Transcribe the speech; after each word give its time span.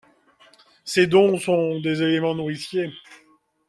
Ces 0.83 1.05
dons 1.05 1.37
sont 1.37 1.79
des 1.79 2.01
éléments 2.01 2.33
nourriciers. 2.33 2.89